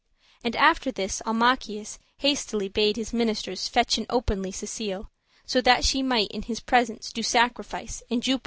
[0.43, 5.11] And after this Almachius hastily Bade his ministers fetchen openly Cecile,
[5.45, 8.39] so that she might in his presence Do sacrifice, and Jupiter incense.